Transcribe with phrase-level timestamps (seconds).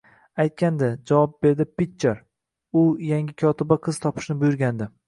[0.43, 4.95] Aytgandi, javob berdi Pitcher,u yangi kotiba qiz topishni buyurgandi